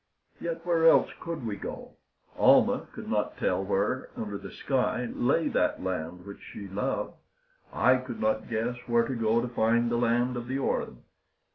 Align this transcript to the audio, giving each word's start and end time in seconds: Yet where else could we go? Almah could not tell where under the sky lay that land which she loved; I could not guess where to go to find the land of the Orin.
Yet 0.39 0.65
where 0.65 0.89
else 0.89 1.11
could 1.19 1.45
we 1.45 1.55
go? 1.57 1.91
Almah 2.35 2.87
could 2.91 3.07
not 3.07 3.37
tell 3.37 3.63
where 3.63 4.09
under 4.17 4.39
the 4.39 4.49
sky 4.49 5.05
lay 5.13 5.47
that 5.49 5.83
land 5.83 6.25
which 6.25 6.41
she 6.41 6.67
loved; 6.67 7.13
I 7.71 7.97
could 7.97 8.19
not 8.19 8.49
guess 8.49 8.77
where 8.87 9.05
to 9.07 9.13
go 9.13 9.41
to 9.41 9.47
find 9.47 9.91
the 9.91 9.97
land 9.97 10.37
of 10.37 10.47
the 10.47 10.57
Orin. 10.57 11.03